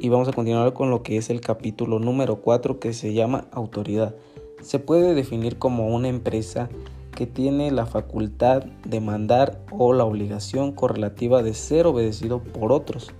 y 0.00 0.08
vamos 0.08 0.28
a 0.28 0.32
continuar 0.32 0.72
con 0.72 0.90
lo 0.90 1.02
que 1.02 1.18
es 1.18 1.28
el 1.28 1.42
capítulo 1.42 1.98
número 1.98 2.36
4 2.36 2.80
que 2.80 2.94
se 2.94 3.12
llama 3.12 3.44
autoridad. 3.52 4.14
Se 4.62 4.78
puede 4.78 5.14
definir 5.14 5.58
como 5.58 5.88
una 5.88 6.08
empresa 6.08 6.70
que 7.14 7.26
tiene 7.26 7.70
la 7.70 7.84
facultad 7.84 8.62
de 8.62 9.00
mandar 9.00 9.60
o 9.70 9.92
la 9.92 10.04
obligación 10.04 10.72
correlativa 10.72 11.42
de 11.42 11.52
ser 11.52 11.86
obedecido 11.86 12.42
por 12.42 12.72
otros. 12.72 13.10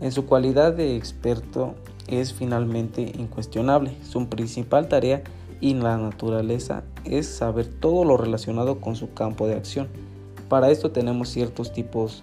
En 0.00 0.12
su 0.12 0.26
cualidad 0.26 0.72
de 0.72 0.96
experto 0.96 1.74
es 2.06 2.32
finalmente 2.32 3.12
incuestionable. 3.18 3.96
Su 4.04 4.26
principal 4.28 4.88
tarea 4.88 5.24
y 5.60 5.74
la 5.74 5.98
naturaleza 5.98 6.84
es 7.04 7.26
saber 7.26 7.66
todo 7.66 8.04
lo 8.04 8.16
relacionado 8.16 8.80
con 8.80 8.94
su 8.94 9.12
campo 9.12 9.48
de 9.48 9.54
acción. 9.54 9.88
Para 10.48 10.70
esto 10.70 10.92
tenemos 10.92 11.30
ciertos 11.30 11.72
tipos 11.72 12.22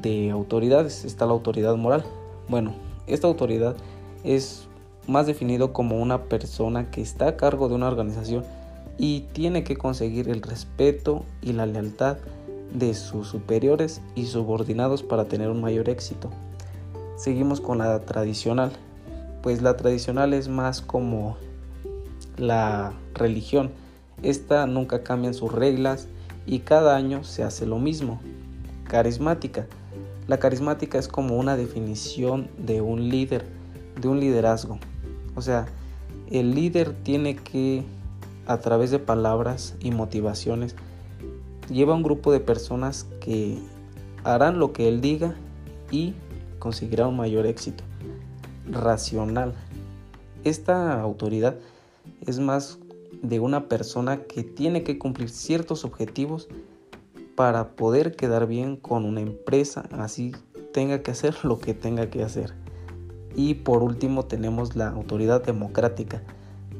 de 0.00 0.30
autoridades. 0.30 1.04
Está 1.04 1.26
la 1.26 1.32
autoridad 1.32 1.76
moral. 1.76 2.04
Bueno, 2.48 2.74
esta 3.06 3.26
autoridad 3.26 3.76
es 4.24 4.68
más 5.06 5.26
definido 5.26 5.72
como 5.72 6.00
una 6.00 6.24
persona 6.24 6.90
que 6.90 7.00
está 7.00 7.28
a 7.28 7.36
cargo 7.36 7.68
de 7.68 7.74
una 7.74 7.88
organización 7.88 8.44
y 8.98 9.20
tiene 9.32 9.64
que 9.64 9.76
conseguir 9.76 10.28
el 10.28 10.42
respeto 10.42 11.24
y 11.40 11.52
la 11.52 11.66
lealtad 11.66 12.18
de 12.72 12.94
sus 12.94 13.28
superiores 13.28 14.00
y 14.14 14.26
subordinados 14.26 15.02
para 15.02 15.26
tener 15.26 15.50
un 15.50 15.60
mayor 15.60 15.88
éxito. 15.88 16.30
Seguimos 17.16 17.60
con 17.60 17.78
la 17.78 18.00
tradicional, 18.00 18.72
pues 19.42 19.62
la 19.62 19.76
tradicional 19.76 20.32
es 20.32 20.48
más 20.48 20.80
como 20.80 21.36
la 22.36 22.92
religión. 23.14 23.70
Esta 24.22 24.66
nunca 24.66 25.02
cambia 25.02 25.32
sus 25.32 25.52
reglas 25.52 26.08
y 26.46 26.60
cada 26.60 26.96
año 26.96 27.24
se 27.24 27.42
hace 27.42 27.66
lo 27.66 27.78
mismo. 27.78 28.20
Carismática. 28.84 29.66
La 30.28 30.38
carismática 30.38 30.98
es 30.98 31.08
como 31.08 31.36
una 31.36 31.56
definición 31.56 32.48
de 32.56 32.80
un 32.80 33.08
líder, 33.08 33.44
de 34.00 34.08
un 34.08 34.20
liderazgo. 34.20 34.78
O 35.34 35.42
sea, 35.42 35.66
el 36.30 36.54
líder 36.54 36.94
tiene 37.02 37.36
que, 37.36 37.82
a 38.46 38.58
través 38.58 38.90
de 38.90 38.98
palabras 38.98 39.74
y 39.80 39.90
motivaciones, 39.90 40.76
lleva 41.68 41.94
un 41.94 42.02
grupo 42.02 42.32
de 42.32 42.40
personas 42.40 43.06
que 43.20 43.58
harán 44.24 44.58
lo 44.58 44.72
que 44.72 44.88
él 44.88 45.00
diga 45.00 45.34
y 45.90 46.14
conseguirá 46.58 47.08
un 47.08 47.16
mayor 47.16 47.46
éxito. 47.46 47.82
Racional. 48.70 49.54
Esta 50.44 51.00
autoridad 51.00 51.56
es 52.26 52.38
más 52.38 52.78
de 53.22 53.40
una 53.40 53.68
persona 53.68 54.22
que 54.22 54.44
tiene 54.44 54.82
que 54.84 54.98
cumplir 54.98 55.30
ciertos 55.30 55.84
objetivos 55.84 56.48
para 57.34 57.76
poder 57.76 58.14
quedar 58.14 58.46
bien 58.46 58.76
con 58.76 59.04
una 59.04 59.20
empresa, 59.20 59.84
así 59.92 60.32
tenga 60.72 61.02
que 61.02 61.10
hacer 61.10 61.44
lo 61.44 61.58
que 61.58 61.74
tenga 61.74 62.10
que 62.10 62.22
hacer. 62.22 62.54
Y 63.34 63.54
por 63.54 63.82
último 63.82 64.24
tenemos 64.24 64.76
la 64.76 64.88
autoridad 64.88 65.42
democrática, 65.42 66.22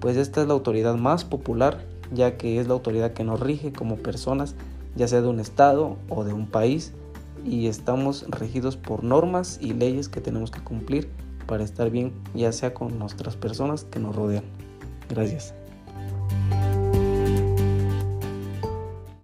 pues 0.00 0.16
esta 0.16 0.42
es 0.42 0.48
la 0.48 0.54
autoridad 0.54 0.96
más 0.96 1.24
popular, 1.24 1.86
ya 2.12 2.36
que 2.36 2.60
es 2.60 2.66
la 2.66 2.74
autoridad 2.74 3.12
que 3.12 3.24
nos 3.24 3.40
rige 3.40 3.72
como 3.72 3.96
personas, 3.96 4.54
ya 4.96 5.08
sea 5.08 5.22
de 5.22 5.28
un 5.28 5.40
estado 5.40 5.96
o 6.08 6.24
de 6.24 6.32
un 6.32 6.46
país, 6.46 6.92
y 7.44 7.66
estamos 7.66 8.26
regidos 8.28 8.76
por 8.76 9.02
normas 9.02 9.58
y 9.60 9.72
leyes 9.72 10.08
que 10.08 10.20
tenemos 10.20 10.50
que 10.50 10.60
cumplir 10.60 11.08
para 11.46 11.64
estar 11.64 11.90
bien, 11.90 12.12
ya 12.34 12.52
sea 12.52 12.74
con 12.74 12.98
nuestras 12.98 13.36
personas 13.36 13.84
que 13.84 13.98
nos 13.98 14.14
rodean. 14.14 14.44
Gracias. 15.08 15.61